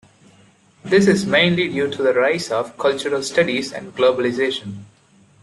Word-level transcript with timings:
This 0.83 1.05
is 1.05 1.27
mainly 1.27 1.67
due 1.69 1.87
to 1.91 2.01
the 2.01 2.15
rise 2.15 2.49
of 2.49 2.75
cultural 2.75 3.21
studies 3.21 3.71
and 3.71 3.95
globalization. 3.95 4.85